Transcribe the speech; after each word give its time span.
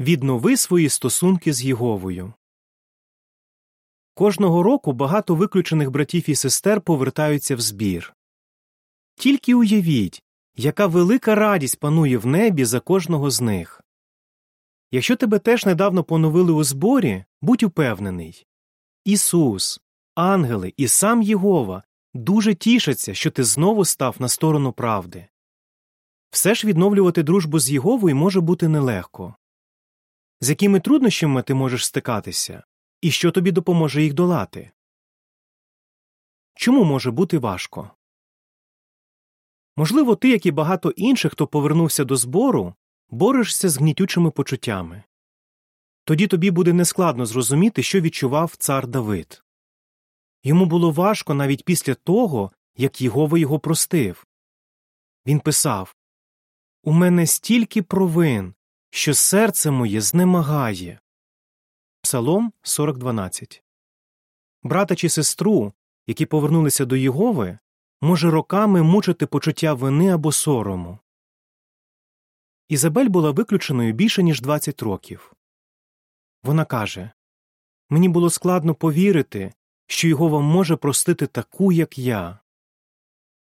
Віднови 0.00 0.56
свої 0.56 0.88
стосунки 0.88 1.52
з 1.52 1.64
Єговою. 1.64 2.32
Кожного 4.14 4.62
року 4.62 4.92
багато 4.92 5.34
виключених 5.34 5.90
братів 5.90 6.30
і 6.30 6.34
сестер 6.34 6.80
повертаються 6.80 7.56
в 7.56 7.60
збір. 7.60 8.16
Тільки 9.14 9.54
уявіть, 9.54 10.22
яка 10.56 10.86
велика 10.86 11.34
радість 11.34 11.80
панує 11.80 12.18
в 12.18 12.26
небі 12.26 12.64
за 12.64 12.80
кожного 12.80 13.30
з 13.30 13.40
них. 13.40 13.82
Якщо 14.90 15.16
тебе 15.16 15.38
теж 15.38 15.66
недавно 15.66 16.04
поновили 16.04 16.52
у 16.52 16.64
зборі, 16.64 17.24
будь 17.42 17.62
упевнений 17.62 18.46
Ісус, 19.04 19.80
ангели 20.14 20.72
і 20.76 20.88
сам 20.88 21.22
Єгова 21.22 21.82
дуже 22.14 22.54
тішаться, 22.54 23.14
що 23.14 23.30
ти 23.30 23.44
знову 23.44 23.84
став 23.84 24.16
на 24.18 24.28
сторону 24.28 24.72
правди. 24.72 25.26
Все 26.30 26.54
ж 26.54 26.66
відновлювати 26.66 27.22
дружбу 27.22 27.58
з 27.58 27.70
Єговою 27.70 28.16
може 28.16 28.40
бути 28.40 28.68
нелегко. 28.68 29.36
З 30.40 30.50
якими 30.50 30.80
труднощами 30.80 31.42
ти 31.42 31.54
можеш 31.54 31.86
стикатися, 31.86 32.62
і 33.00 33.10
що 33.10 33.30
тобі 33.30 33.52
допоможе 33.52 34.02
їх 34.02 34.14
долати? 34.14 34.70
Чому 36.54 36.84
може 36.84 37.10
бути 37.10 37.38
важко? 37.38 37.90
Можливо, 39.76 40.16
ти, 40.16 40.28
як 40.28 40.46
і 40.46 40.50
багато 40.50 40.90
інших, 40.90 41.32
хто 41.32 41.46
повернувся 41.46 42.04
до 42.04 42.16
збору, 42.16 42.74
борешся 43.10 43.68
з 43.68 43.76
гнітючими 43.76 44.30
почуттями. 44.30 45.02
Тоді 46.04 46.26
тобі 46.26 46.50
буде 46.50 46.72
нескладно 46.72 47.26
зрозуміти, 47.26 47.82
що 47.82 48.00
відчував 48.00 48.56
цар 48.56 48.86
Давид. 48.86 49.44
Йому 50.42 50.66
було 50.66 50.90
важко 50.90 51.34
навіть 51.34 51.64
після 51.64 51.94
того, 51.94 52.52
як 52.76 53.00
Єгова 53.00 53.38
його 53.38 53.58
простив. 53.58 54.26
Він 55.26 55.40
писав 55.40 55.96
У 56.82 56.92
мене 56.92 57.26
стільки 57.26 57.82
провин, 57.82 58.54
що 58.96 59.14
серце 59.14 59.70
моє 59.70 60.00
знемагає. 60.00 61.00
Псалом 62.02 62.52
40.12 62.62 63.62
Брата 64.62 64.94
чи 64.96 65.08
сестру, 65.08 65.72
які 66.06 66.26
повернулися 66.26 66.84
до 66.84 66.96
Єгови, 66.96 67.58
може 68.00 68.30
роками 68.30 68.82
мучити 68.82 69.26
почуття 69.26 69.74
вини 69.74 70.08
або 70.08 70.32
сорому. 70.32 70.98
Ізабель 72.68 73.06
була 73.06 73.30
виключеною 73.30 73.92
більше, 73.92 74.22
ніж 74.22 74.40
20 74.40 74.82
років. 74.82 75.32
Вона 76.42 76.64
каже 76.64 77.10
Мені 77.90 78.08
було 78.08 78.30
складно 78.30 78.74
повірити, 78.74 79.52
що 79.86 80.08
Єгова 80.08 80.40
може 80.40 80.76
простити 80.76 81.26
таку, 81.26 81.72
як 81.72 81.98
я. 81.98 82.38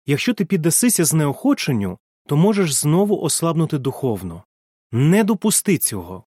Якщо 0.06 0.34
ти 0.34 0.46
піддасися 0.46 1.06
знеохоченню, 1.06 2.00
то 2.26 2.38
можеш 2.38 2.74
знову 2.74 3.22
ослабнути 3.22 3.78
духовно. 3.78 4.44
Не 4.92 5.24
допусти 5.24 5.78
цього. 5.78 6.26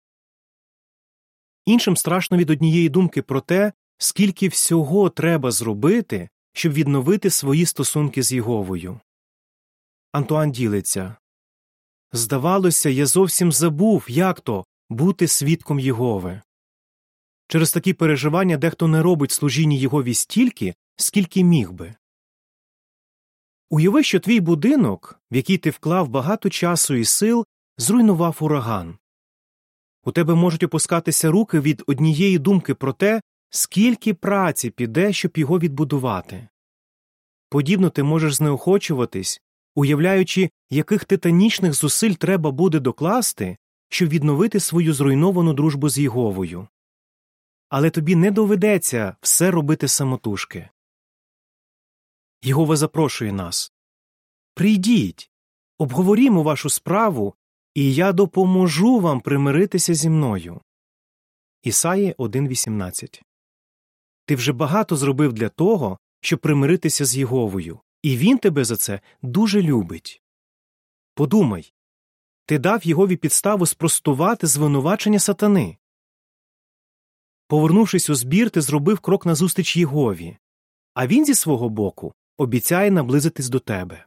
Іншим 1.67 1.97
страшно 1.97 2.37
від 2.37 2.51
однієї 2.51 2.89
думки 2.89 3.23
про 3.23 3.41
те, 3.41 3.73
скільки 3.99 4.49
всього 4.49 5.11
треба 5.11 5.51
зробити, 5.51 6.29
щоб 6.53 6.73
відновити 6.73 7.31
свої 7.31 7.67
стосунки 7.67 8.23
з 8.23 8.33
Єговою. 8.33 9.01
Антуан 10.13 10.53
ділиться 10.53 11.17
Здавалося, 12.13 12.89
я 12.89 13.07
зовсім 13.07 13.53
забув, 13.53 14.05
як 14.09 14.41
то 14.41 14.65
бути 14.91 15.29
свідком 15.29 15.79
Єгови. 15.79 16.41
Через 17.49 17.73
такі 17.73 17.93
переживання 17.93 18.57
дехто 18.57 18.89
не 18.89 19.03
робить 19.03 19.31
служіння 19.31 19.77
Єгові 19.77 20.15
стільки, 20.15 20.75
скільки 20.97 21.45
міг 21.45 21.73
би. 21.73 21.95
Уяви, 23.71 24.03
що 24.03 24.21
твій 24.21 24.41
будинок, 24.41 25.21
в 25.31 25.37
який 25.37 25.59
ти 25.59 25.71
вклав 25.71 26.09
багато 26.09 26.51
часу 26.51 26.95
і 26.95 27.05
сил, 27.05 27.47
зруйнував 27.79 28.39
ураган. 28.41 28.99
У 30.05 30.13
тебе 30.13 30.35
можуть 30.35 30.63
опускатися 30.63 31.31
руки 31.31 31.61
від 31.61 31.83
однієї 31.87 32.39
думки 32.39 32.75
про 32.75 32.93
те, 32.93 33.23
скільки 33.51 34.15
праці 34.15 34.71
піде, 34.71 35.13
щоб 35.13 35.39
його 35.39 35.59
відбудувати. 35.59 36.49
Подібно 37.49 37.91
ти 37.91 38.03
можеш 38.03 38.35
знеохочуватись, 38.35 39.43
уявляючи, 39.75 40.51
яких 40.71 41.05
титанічних 41.05 41.75
зусиль 41.75 42.13
треба 42.13 42.51
буде 42.51 42.81
докласти, 42.81 43.57
щоб 43.89 44.09
відновити 44.09 44.61
свою 44.61 44.95
зруйновану 44.95 45.53
дружбу 45.53 45.89
з 45.89 45.99
Єговою. 45.99 46.69
Але 47.69 47.91
тобі 47.91 48.17
не 48.17 48.31
доведеться 48.31 49.17
все 49.21 49.51
робити 49.51 49.89
самотужки. 49.89 50.69
Єгова 52.43 52.77
запрошує 52.77 53.33
нас 53.33 53.73
Прийдіть, 54.55 55.31
обговорімо 55.79 56.43
вашу 56.43 56.71
справу, 56.71 57.35
і 57.75 57.95
я 57.95 58.13
допоможу 58.13 59.01
вам 59.01 59.21
примиритися 59.21 59.95
зі 59.95 60.11
мною. 60.11 60.61
Ісаї 61.63 62.15
1.18 62.19 63.23
Ти 64.27 64.35
вже 64.35 64.53
багато 64.53 64.97
зробив 64.97 65.33
для 65.33 65.49
того, 65.49 65.99
щоб 66.21 66.41
примиритися 66.41 67.05
з 67.05 67.17
Єговою, 67.17 67.81
і 68.03 68.17
він 68.17 68.39
тебе 68.39 68.65
за 68.65 68.77
це 68.77 69.01
дуже 69.23 69.63
любить. 69.63 70.23
Подумай 71.15 71.73
ти 72.47 72.59
дав 72.59 72.87
Єгові 72.87 73.17
підставу 73.17 73.67
спростувати 73.67 74.47
звинувачення 74.47 75.19
сатани. 75.19 75.77
Повернувшись 77.47 78.11
у 78.11 78.15
збір, 78.15 78.51
ти 78.51 78.61
зробив 78.61 79.01
крок 79.01 79.27
назустріч 79.27 79.77
Єгові, 79.77 80.37
а 80.95 81.07
він 81.07 81.25
зі 81.25 81.35
свого 81.35 81.69
боку 81.69 82.15
обіцяє 82.39 82.91
наблизитись 82.91 83.49
до 83.49 83.59
тебе. 83.59 84.07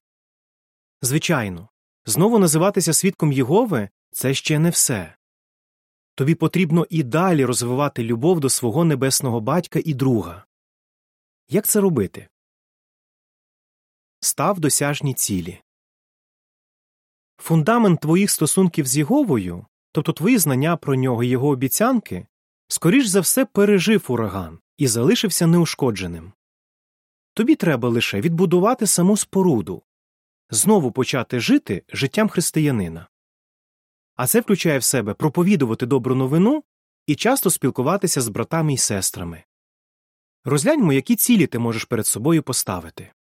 Звичайно, 1.02 1.70
знову 2.06 2.40
називатися 2.40 2.94
свідком 2.94 3.32
Єгови 3.32 3.90
це 4.12 4.34
ще 4.34 4.60
не 4.60 4.70
все. 4.70 5.16
Тобі 6.16 6.36
потрібно 6.36 6.88
і 6.90 7.04
далі 7.04 7.46
розвивати 7.46 8.04
любов 8.04 8.40
до 8.40 8.50
свого 8.50 8.86
небесного 8.86 9.42
батька 9.42 9.80
і 9.86 9.94
друга. 9.94 10.46
Як 11.50 11.66
це 11.66 11.82
робити? 11.82 12.28
Став 14.20 14.60
досяжні 14.60 15.14
цілі. 15.14 15.62
Фундамент 17.38 18.00
твоїх 18.00 18.32
стосунків 18.32 18.88
з 18.88 18.98
Єговою, 18.98 19.66
тобто 19.92 20.14
твої 20.14 20.38
знання 20.38 20.78
про 20.78 20.96
нього 20.96 21.24
і 21.24 21.28
його 21.28 21.48
обіцянки, 21.48 22.28
скоріш 22.68 23.06
за 23.06 23.20
все 23.20 23.46
пережив 23.46 24.06
ураган 24.08 24.60
і 24.78 24.88
залишився 24.88 25.48
неушкодженим. 25.48 26.34
Тобі 27.34 27.56
треба 27.56 27.90
лише 27.90 28.22
відбудувати 28.22 28.88
саму 28.88 29.18
споруду, 29.18 29.82
знову 30.50 30.92
почати 30.92 31.40
жити 31.40 31.84
життям 31.94 32.30
християнина. 32.30 33.08
А 34.16 34.28
це 34.28 34.40
включає 34.40 34.80
в 34.80 34.84
себе 34.84 35.14
проповідувати 35.14 35.86
добру 35.86 36.16
новину 36.16 36.64
і 37.08 37.16
часто 37.16 37.50
спілкуватися 37.50 38.22
з 38.22 38.28
братами 38.28 38.74
і 38.74 38.78
сестрами. 38.78 39.44
Розгляньмо, 40.44 40.94
які 40.94 41.16
цілі 41.16 41.48
ти 41.48 41.60
можеш 41.60 41.86
перед 41.86 42.08
собою 42.08 42.44
поставити. 42.44 43.12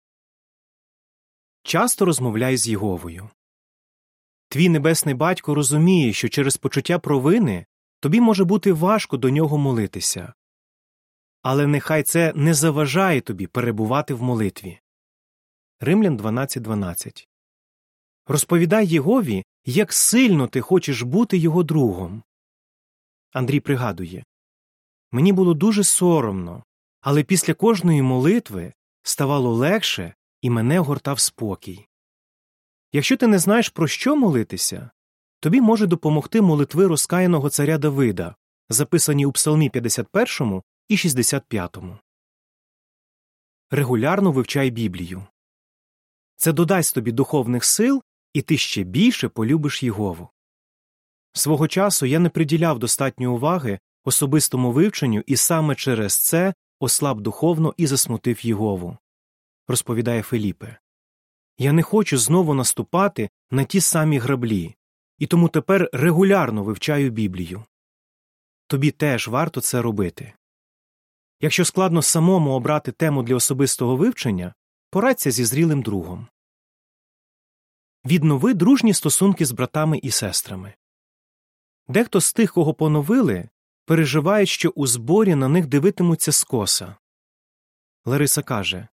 Часто 1.63 2.05
розмовляй 2.05 2.57
з 2.57 2.67
Єговою. 2.67 3.29
Твій 4.49 4.69
небесний 4.69 5.15
батько 5.15 5.55
розуміє, 5.55 6.13
що 6.13 6.29
через 6.29 6.57
почуття 6.57 6.99
провини 6.99 7.65
тобі 7.99 8.21
може 8.21 8.43
бути 8.43 8.73
важко 8.73 9.17
до 9.17 9.29
нього 9.29 9.57
молитися. 9.57 10.33
Але 11.41 11.67
нехай 11.67 12.03
це 12.03 12.33
не 12.35 12.53
заважає 12.53 13.21
тобі 13.21 13.47
перебувати 13.47 14.13
в 14.13 14.21
молитві. 14.21 14.79
Римлян 15.79 16.17
12.12 16.17 16.59
12. 16.59 17.27
Розповідай 18.27 18.87
Єгові, 18.87 19.45
як 19.65 19.93
сильно 19.93 20.47
ти 20.47 20.61
хочеш 20.61 21.01
бути 21.01 21.37
його 21.37 21.63
другом. 21.63 22.23
Андрій 23.33 23.59
пригадує 23.59 24.23
Мені 25.11 25.33
було 25.33 25.53
дуже 25.53 25.83
соромно, 25.83 26.63
але 27.01 27.23
після 27.23 27.53
кожної 27.53 28.01
молитви 28.01 28.73
ставало 29.03 29.53
легше 29.53 30.13
і 30.41 30.49
мене 30.49 30.79
гортав 30.79 31.19
спокій. 31.19 31.87
Якщо 32.91 33.17
ти 33.17 33.27
не 33.27 33.39
знаєш, 33.39 33.69
про 33.69 33.87
що 33.87 34.15
молитися, 34.15 34.89
тобі 35.39 35.61
може 35.61 35.87
допомогти 35.87 36.41
молитви 36.41 36.87
розкаяного 36.87 37.49
царя 37.49 37.77
Давида, 37.77 38.35
записані 38.69 39.25
у 39.25 39.31
Псалмі 39.31 39.69
51 39.69 40.61
і 40.87 40.97
65. 40.97 41.77
Регулярно 43.71 44.31
вивчай 44.31 44.69
Біблію. 44.71 45.27
Це 46.35 46.53
додасть 46.53 46.95
тобі 46.95 47.11
духовних 47.11 47.65
сил, 47.65 48.03
і 48.33 48.41
ти 48.41 48.57
ще 48.57 48.83
більше 48.83 49.29
полюбиш 49.29 49.83
Єгову. 49.83 50.29
Свого 51.33 51.67
часу 51.67 52.05
я 52.05 52.19
не 52.19 52.29
приділяв 52.29 52.79
достатньо 52.79 53.33
уваги 53.33 53.79
особистому 54.03 54.71
вивченню 54.71 55.23
і 55.27 55.35
саме 55.35 55.75
через 55.75 56.25
це 56.25 56.53
ослаб 56.79 57.21
духовно 57.21 57.73
і 57.77 57.87
засмутив 57.87 58.45
Єгову. 58.45 58.97
Розповідає 59.67 60.21
Филіпе. 60.21 60.77
Я 61.57 61.73
не 61.73 61.83
хочу 61.83 62.17
знову 62.17 62.53
наступати 62.53 63.29
на 63.51 63.63
ті 63.63 63.81
самі 63.81 64.17
граблі, 64.17 64.75
і 65.17 65.27
тому 65.27 65.49
тепер 65.49 65.89
регулярно 65.93 66.63
вивчаю 66.63 67.09
Біблію. 67.11 67.63
Тобі 68.67 68.91
теж 68.91 69.27
варто 69.27 69.61
це 69.61 69.81
робити. 69.81 70.33
Якщо 71.41 71.65
складно 71.65 72.01
самому 72.01 72.51
обрати 72.51 72.91
тему 72.91 73.23
для 73.23 73.35
особистого 73.35 73.95
вивчення, 73.95 74.53
порадься 74.95 75.31
зі 75.31 75.45
зрілим 75.45 75.81
другом. 75.81 76.27
Віднови 78.05 78.53
дружні 78.53 78.93
стосунки 78.93 79.45
з 79.45 79.51
братами 79.51 79.97
і 79.97 80.11
сестрами. 80.11 80.73
Дехто 81.87 82.21
з 82.21 82.33
тих, 82.33 82.53
кого 82.53 82.73
поновили, 82.73 83.49
переживають, 83.85 84.49
що 84.49 84.69
у 84.69 84.87
зборі 84.87 85.35
на 85.35 85.47
них 85.47 85.67
дивитимуться 85.67 86.31
скоса. 86.31 86.95
Лариса 88.05 88.41
каже 88.41 88.87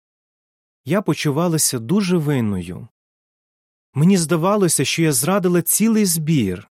Я 0.85 1.01
почувалася 1.01 1.79
дуже 1.79 2.17
винною. 2.17 2.87
Мені 3.93 4.17
здавалося, 4.17 4.85
що 4.85 5.01
я 5.01 5.13
зрадила 5.13 5.61
цілий 5.61 6.05
збір. 6.05 6.69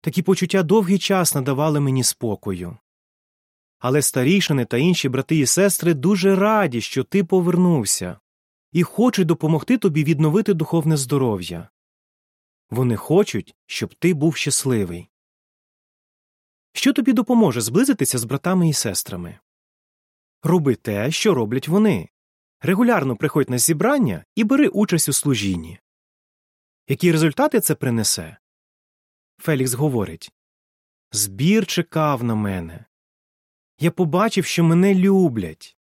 Такі 0.00 0.22
почуття 0.22 0.62
довгий 0.62 0.98
час 0.98 1.34
надавали 1.34 1.80
мені 1.80 2.04
спокою. 2.04 2.78
Але 3.80 4.02
старішини 4.02 4.64
та 4.64 4.76
інші 4.76 5.08
брати 5.08 5.36
і 5.38 5.46
сестри 5.46 5.94
дуже 5.94 6.36
раді, 6.36 6.80
що 6.80 7.04
ти 7.04 7.24
повернувся, 7.24 8.20
і 8.72 8.82
хочуть 8.82 9.26
допомогти 9.26 9.78
тобі 9.78 10.04
відновити 10.04 10.54
духовне 10.54 10.96
здоров'я. 10.96 11.68
Вони 12.70 12.96
хочуть, 12.96 13.54
щоб 13.66 13.94
ти 13.94 14.14
був 14.14 14.36
щасливий. 14.36 15.08
Що 16.72 16.92
тобі 16.92 17.12
допоможе 17.12 17.60
зблизитися 17.60 18.18
з 18.18 18.24
братами 18.24 18.68
і 18.68 18.72
сестрами? 18.72 19.38
Роби 20.42 20.74
те, 20.74 21.10
що 21.10 21.34
роблять 21.34 21.68
вони. 21.68 22.08
Регулярно 22.60 23.16
приходь 23.16 23.50
на 23.50 23.58
зібрання 23.58 24.24
і 24.34 24.44
бери 24.44 24.68
участь 24.68 25.08
у 25.08 25.12
служінні. 25.12 25.80
Які 26.88 27.12
результати 27.12 27.60
це 27.60 27.74
принесе? 27.74 28.36
Фелікс 29.38 29.72
говорить 29.72 30.32
Збір 31.12 31.66
чекав 31.66 32.24
на 32.24 32.34
мене. 32.34 32.84
Я 33.82 33.90
побачив, 33.90 34.44
що 34.44 34.64
мене 34.64 34.94
люблять. 34.94 35.76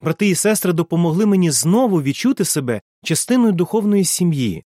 Брати 0.00 0.28
і 0.28 0.34
сестри 0.34 0.72
допомогли 0.72 1.26
мені 1.26 1.50
знову 1.50 2.02
відчути 2.02 2.44
себе 2.44 2.82
частиною 3.04 3.52
духовної 3.52 4.04
сім'ї, 4.04 4.64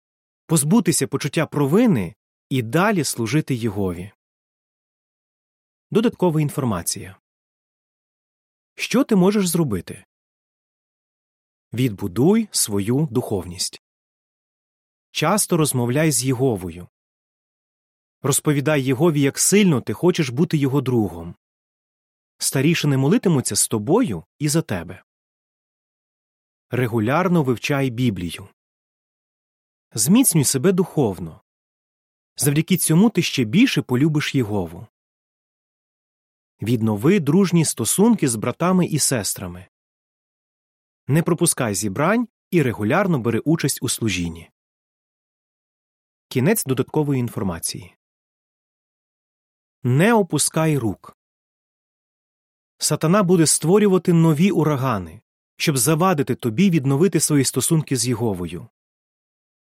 позбутися 0.47 1.07
почуття 1.07 1.47
провини 1.47 2.15
і 2.49 2.63
далі 2.63 3.05
служити 3.05 3.55
Єгові. 3.55 4.11
Додаткова 5.91 6.41
інформація 6.41 7.17
Що 8.75 9.05
ти 9.05 9.17
можеш 9.17 9.49
зробити? 9.49 10.05
Відбудуй 11.73 12.49
свою 12.51 13.09
духовність. 13.11 13.83
Часто 15.11 15.57
розмовляй 15.57 16.13
з 16.13 16.25
Єговою. 16.25 16.89
Розповідай 18.23 18.83
Єгові, 18.83 19.21
як 19.21 19.39
сильно 19.39 19.81
ти 19.81 19.93
хочеш 19.93 20.29
бути 20.29 20.57
його 20.57 20.81
другом. 20.81 21.35
Старішини 22.43 22.97
молитимуться 22.97 23.57
з 23.57 23.69
тобою 23.69 24.25
і 24.39 24.49
за 24.49 24.63
тебе. 24.63 25.03
Регулярно 26.71 27.43
вивчай 27.43 27.91
Біблію. 27.91 28.49
Зміцнюй 29.93 30.45
себе 30.45 30.73
духовно. 30.73 31.43
Завдяки 32.37 32.77
цьому 32.77 33.11
ти 33.11 33.23
ще 33.23 33.45
більше 33.45 33.83
полюбиш 33.83 34.35
Єгову. 34.35 34.87
Віднови 36.63 37.21
дружні 37.21 37.65
стосунки 37.65 38.29
з 38.29 38.37
братами 38.37 38.87
і 38.87 38.99
сестрами. 38.99 39.67
Не 41.07 41.23
пропускай 41.23 41.75
зібрань 41.75 42.29
і 42.51 42.63
регулярно 42.63 43.19
бери 43.19 43.39
участь 43.39 43.83
у 43.83 43.89
служінні. 43.89 44.51
Кінець 46.29 46.65
додаткової 46.65 47.21
інформації. 47.21 47.97
Не 49.83 50.15
опускай 50.15 50.79
рук. 50.79 51.17
Сатана 52.83 53.23
буде 53.23 53.47
створювати 53.47 54.13
нові 54.13 54.51
урагани, 54.51 55.21
щоб 55.57 55.77
завадити 55.77 56.35
тобі 56.35 56.71
відновити 56.71 57.21
свої 57.21 57.45
стосунки 57.45 57.97
з 57.97 58.09
Єговою. 58.09 58.69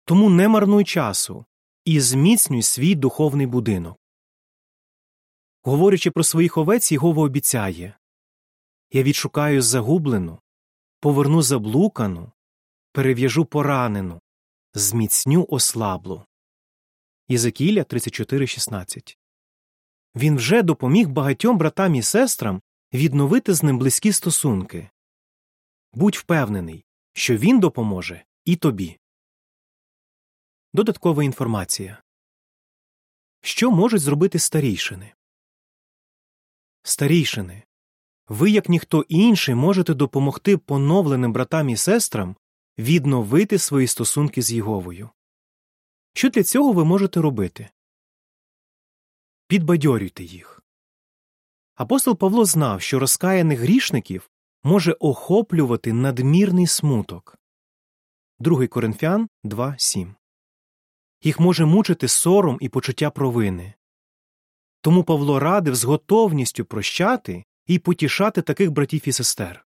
Тому 0.06 0.30
не 0.30 0.48
марнуй 0.48 0.84
часу 0.84 1.46
і 1.86 2.00
зміцнюй 2.00 2.62
свій 2.62 2.96
духовний 2.96 3.48
будинок. 3.48 4.00
Говорячи 5.64 6.12
про 6.12 6.24
своїх 6.24 6.58
овець, 6.58 6.92
Єгова 6.92 7.24
обіцяє 7.24 7.98
Я 8.92 9.04
відшукаю 9.04 9.62
загублену, 9.62 10.40
поверну 11.00 11.42
заблукану, 11.42 12.32
перев'яжу 12.92 13.46
поранену, 13.46 14.22
зміцню 14.74 15.46
ослаблу. 15.50 16.26
Єзекіля 17.28 17.82
34.16 17.82 19.18
Він 20.16 20.36
вже 20.36 20.64
допоміг 20.64 21.10
багатьом 21.10 21.58
братам 21.58 21.96
і 21.96 22.02
сестрам 22.02 22.62
відновити 22.96 23.54
з 23.54 23.64
ним 23.64 23.78
близькі 23.78 24.12
стосунки. 24.12 24.90
Будь 25.94 26.16
впевнений, 26.16 26.86
що 27.14 27.38
він 27.38 27.60
допоможе 27.60 28.26
і 28.46 28.56
тобі. 28.56 29.00
Додаткова 30.74 31.24
інформація 31.24 32.04
Що 33.42 33.72
можуть 33.72 34.02
зробити 34.02 34.40
старійшини? 34.40 35.14
Старійшини. 36.84 37.64
Ви, 38.28 38.52
як 38.52 38.70
ніхто 38.70 39.06
інший, 39.10 39.56
можете 39.56 39.94
допомогти 39.94 40.58
поновленим 40.58 41.34
братам 41.34 41.70
і 41.70 41.78
сестрам 41.78 42.36
відновити 42.78 43.58
свої 43.58 43.88
стосунки 43.88 44.42
з 44.42 44.54
Єговою. 44.54 45.10
Що 46.14 46.30
для 46.30 46.44
цього 46.44 46.74
ви 46.74 46.86
можете 46.86 47.22
робити? 47.22 47.70
Підбадьорюйте 49.48 50.24
їх. 50.24 50.55
Апостол 51.76 52.18
Павло 52.18 52.46
знав, 52.46 52.82
що 52.82 53.00
розкаяних 53.00 53.60
грішників 53.60 54.30
може 54.64 54.92
охоплювати 54.92 55.94
надмірний 55.94 56.68
смуток. 56.68 57.38
2 58.40 58.68
Коринфян 58.68 59.28
2.7 59.44 60.14
Їх 61.24 61.40
може 61.40 61.66
мучити 61.66 62.08
сором 62.08 62.58
і 62.62 62.70
почуття 62.70 63.10
провини. 63.10 63.74
Тому 64.82 65.04
Павло 65.04 65.40
радив 65.40 65.76
з 65.76 65.84
готовністю 65.84 66.66
прощати 66.66 67.44
і 67.66 67.80
потішати 67.80 68.42
таких 68.42 68.72
братів 68.72 69.08
і 69.08 69.12
сестер. 69.12 69.66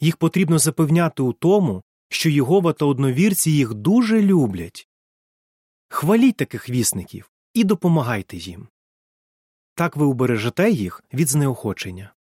Їх 0.00 0.16
потрібно 0.16 0.58
запевняти 0.58 1.22
у 1.22 1.32
тому, 1.32 1.82
що 2.08 2.30
Єгова 2.30 2.72
та 2.72 2.84
одновірці 2.84 3.50
їх 3.50 3.74
дуже 3.74 4.22
люблять. 4.22 4.88
Хваліть 5.88 6.36
таких 6.36 6.68
вісників 6.68 7.30
і 7.54 7.64
допомагайте 7.64 8.36
їм. 8.36 8.68
Так 9.74 9.96
ви 9.96 10.04
убережете 10.04 10.70
їх 10.70 11.04
від 11.12 11.28
знеохочення. 11.28 12.14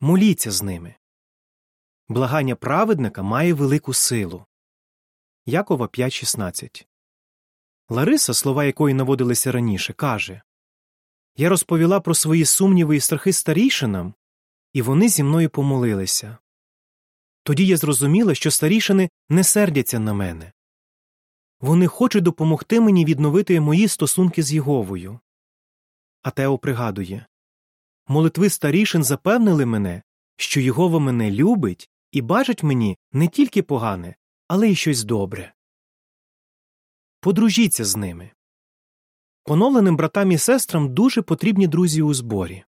Моліться 0.00 0.50
з 0.50 0.62
ними. 0.62 0.94
Благання 2.08 2.56
праведника 2.56 3.22
має 3.22 3.54
велику 3.54 3.94
силу. 3.94 4.44
Якова 5.46 5.86
5.16 5.86 6.86
Лариса, 7.88 8.34
слова 8.34 8.64
якої 8.64 8.94
наводилися 8.94 9.52
раніше, 9.52 9.92
каже 9.92 10.42
Я 11.36 11.48
розповіла 11.48 12.00
про 12.00 12.14
свої 12.14 12.44
сумніви 12.44 12.96
і 12.96 13.00
страхи 13.00 13.32
старішинам, 13.32 14.14
і 14.72 14.82
вони 14.82 15.08
зі 15.08 15.22
мною 15.22 15.50
помолилися. 15.50 16.38
Тоді 17.42 17.66
я 17.66 17.76
зрозуміла, 17.76 18.34
що 18.34 18.50
старішини 18.50 19.10
не 19.28 19.44
сердяться 19.44 19.98
на 19.98 20.12
мене. 20.12 20.52
Вони 21.60 21.86
хочуть 21.86 22.24
допомогти 22.24 22.80
мені 22.80 23.04
відновити 23.04 23.60
мої 23.60 23.88
стосунки 23.88 24.42
з 24.42 24.52
Єговою. 24.52 25.20
А 26.22 26.30
Тео 26.30 26.58
пригадує 26.58 27.26
Молитви 28.08 28.50
старішин 28.50 29.04
запевнили 29.04 29.66
мене, 29.66 30.02
що 30.36 30.60
Єгова 30.60 30.98
мене 30.98 31.30
любить 31.30 31.90
і 32.12 32.22
бачить 32.22 32.62
мені 32.62 32.98
не 33.12 33.28
тільки 33.28 33.62
погане, 33.62 34.14
але 34.48 34.68
й 34.68 34.74
щось 34.74 35.04
добре. 35.04 35.54
Подружіться 37.20 37.84
з 37.84 37.96
ними. 37.96 38.30
Поновленим 39.44 39.96
братам 39.96 40.32
і 40.32 40.38
сестрам 40.38 40.94
дуже 40.94 41.22
потрібні 41.22 41.66
друзі 41.66 42.02
у 42.02 42.14
зборі. 42.14 42.64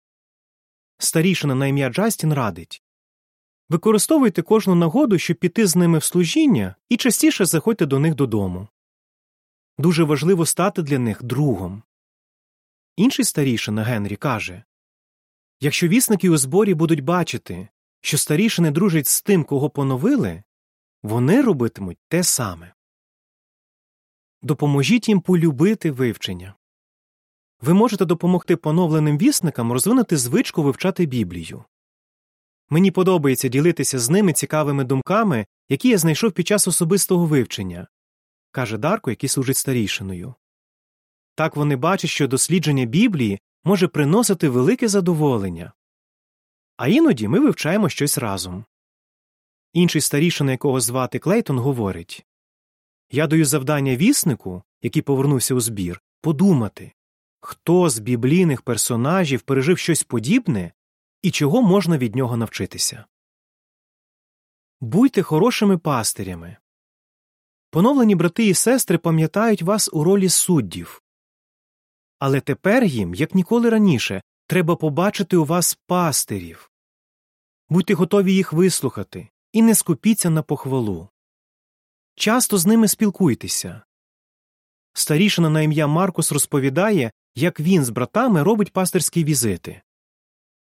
Старішина 0.99 1.55
на 1.55 1.67
ім'я 1.67 1.91
Джастін 1.91 2.33
радить 2.33 2.83
Використовуйте 3.69 4.43
кожну 4.43 4.75
нагоду, 4.75 5.19
щоб 5.19 5.37
піти 5.37 5.67
з 5.67 5.77
ними 5.77 5.99
в 5.99 6.05
служіння, 6.05 6.75
і 6.89 6.97
частіше 6.97 7.45
заходьте 7.45 7.87
до 7.87 7.99
них 7.99 8.15
додому. 8.15 8.69
Дуже 9.79 10.05
важливо 10.05 10.47
стати 10.47 10.83
для 10.83 10.99
них 10.99 11.23
другом. 11.23 11.83
Інший 13.01 13.25
старішина 13.25 13.85
Генрі 13.85 14.17
каже 14.17 14.63
Якщо 15.61 15.89
вісники 15.89 16.31
у 16.31 16.37
зборі 16.37 16.75
будуть 16.75 17.01
бачити, 17.01 17.69
що 18.01 18.19
старішини 18.19 18.71
дружать 18.71 19.07
з 19.07 19.23
тим, 19.23 19.45
кого 19.45 19.71
поновили, 19.71 20.43
вони 21.03 21.43
робитимуть 21.43 21.99
те 22.09 22.23
саме. 22.23 22.75
Допоможіть 24.43 25.09
їм 25.09 25.21
полюбити 25.21 25.91
вивчення. 25.91 26.55
Ви 27.61 27.75
можете 27.75 28.05
допомогти 28.05 28.57
поновленим 28.57 29.19
вісникам 29.19 29.73
розвинути 29.73 30.17
звичку 30.17 30.63
вивчати 30.63 31.07
Біблію. 31.07 31.65
Мені 32.71 32.91
подобається 32.91 33.49
ділитися 33.49 33.99
з 33.99 34.11
ними 34.11 34.33
цікавими 34.33 34.85
думками, 34.85 35.47
які 35.69 35.89
я 35.89 35.99
знайшов 35.99 36.33
під 36.33 36.47
час 36.47 36.69
особистого 36.69 37.27
вивчення, 37.27 37.87
каже 38.51 38.79
Дарко, 38.79 39.11
який 39.11 39.29
служить 39.29 39.57
старішиною. 39.57 40.35
Так 41.41 41.57
вони 41.57 41.77
бачать, 41.77 42.11
що 42.11 42.29
дослідження 42.29 42.85
Біблії 42.85 43.41
може 43.65 43.89
приносити 43.89 44.49
велике 44.49 44.89
задоволення. 44.89 45.73
А 46.77 46.89
іноді 46.89 47.29
ми 47.29 47.41
вивчаємо 47.41 47.89
щось 47.89 48.19
разом. 48.19 48.65
Інший 49.73 50.01
старішина, 50.01 50.51
якого 50.51 50.81
звати 50.81 51.19
Клейтон, 51.19 51.59
говорить 51.59 52.27
Я 53.11 53.27
даю 53.27 53.45
завдання 53.45 53.97
віснику, 53.97 54.63
який 54.83 55.03
повернувся 55.03 55.55
у 55.55 55.61
збір, 55.61 56.03
подумати, 56.21 56.93
хто 57.41 57.91
з 57.91 57.99
біблійних 57.99 58.63
персонажів 58.63 59.43
пережив 59.43 59.79
щось 59.79 60.03
подібне 60.03 60.73
і 61.23 61.31
чого 61.31 61.63
можна 61.63 61.99
від 61.99 62.17
нього 62.17 62.37
навчитися. 62.37 63.05
Будьте 64.81 65.23
хорошими 65.23 65.79
пастирями. 65.79 66.57
Поновлені 67.71 68.15
брати 68.15 68.47
і 68.47 68.55
сестри 68.55 68.99
пам'ятають 68.99 69.63
вас 69.63 69.91
у 69.93 70.05
ролі 70.05 70.29
суддів. 70.29 71.03
Але 72.21 72.41
тепер 72.41 72.85
їм, 72.85 73.15
як 73.15 73.35
ніколи 73.35 73.71
раніше, 73.71 74.23
треба 74.47 74.77
побачити 74.77 75.37
у 75.37 75.45
вас 75.45 75.79
пастирів. 75.87 76.71
Будьте 77.69 77.95
готові 77.95 78.35
їх 78.35 78.53
вислухати 78.53 79.29
і 79.53 79.63
не 79.63 79.75
скупіться 79.75 80.31
на 80.31 80.43
похвалу. 80.43 81.09
Часто 82.15 82.59
з 82.59 82.67
ними 82.67 82.89
спілкуйтеся. 82.89 83.83
Старішина 84.93 85.51
на 85.51 85.63
ім'я 85.63 85.87
Маркус 85.87 86.33
розповідає, 86.33 87.13
як 87.35 87.61
він 87.61 87.85
з 87.85 87.91
братами 87.91 88.43
робить 88.43 88.73
пастирські 88.73 89.25
візити. 89.25 89.83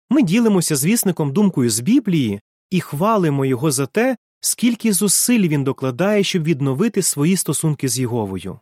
Ми 0.10 0.22
ділимося 0.22 0.76
з 0.76 0.86
вісником 0.86 1.34
думкою 1.34 1.70
з 1.70 1.80
Біблії 1.80 2.42
і 2.70 2.82
хвалимо 2.82 3.46
його 3.46 3.72
за 3.72 3.86
те, 3.86 4.18
скільки 4.40 4.94
зусиль 4.94 5.48
він 5.48 5.64
докладає, 5.64 6.24
щоб 6.24 6.44
відновити 6.44 7.02
свої 7.02 7.38
стосунки 7.38 7.90
з 7.90 8.00
Єговою. 8.00 8.60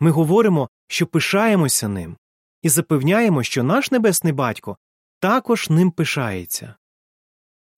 Ми 0.00 0.10
говоримо, 0.10 0.68
що 0.86 1.06
пишаємося 1.06 1.88
ним, 1.88 2.16
і 2.62 2.68
запевняємо, 2.68 3.42
що 3.42 3.62
наш 3.62 3.90
небесний 3.90 4.32
батько 4.32 4.78
також 5.18 5.70
ним 5.70 5.90
пишається. 5.90 6.74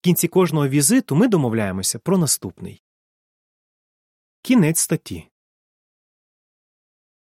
В 0.01 0.03
кінці 0.03 0.29
кожного 0.29 0.69
візиту 0.69 1.17
ми 1.17 1.29
домовляємося 1.29 1.99
про 1.99 2.19
наступний. 2.19 2.83
Кінець 4.43 4.79
статті 4.79 5.30